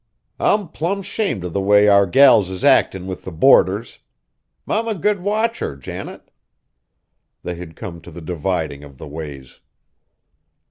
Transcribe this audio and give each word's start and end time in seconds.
I'm 0.39 0.67
plum 0.67 1.03
'shamed 1.03 1.43
of 1.43 1.53
the 1.53 1.61
way 1.61 1.87
our 1.87 2.07
gals 2.07 2.49
is 2.49 2.63
actin' 2.63 3.05
with 3.05 3.23
the 3.23 3.31
boarders. 3.31 3.99
I'm 4.67 4.87
a 4.87 4.95
good 4.95 5.19
watcher, 5.21 5.75
Janet!" 5.75 6.31
They 7.43 7.53
had 7.53 7.75
come 7.75 8.01
to 8.01 8.09
the 8.09 8.19
dividing 8.19 8.83
of 8.83 8.97
the 8.97 9.07
ways. 9.07 9.59